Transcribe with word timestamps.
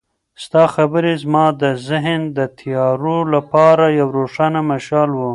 ستا 0.43 0.63
خبرې 0.75 1.13
زما 1.23 1.45
د 1.61 1.63
ذهن 1.87 2.21
د 2.37 2.39
تیارو 2.59 3.17
لپاره 3.33 3.85
یو 3.99 4.07
روښانه 4.17 4.61
مشال 4.71 5.09
و. 5.15 5.21